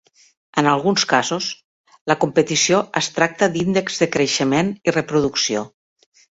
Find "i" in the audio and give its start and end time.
4.91-4.99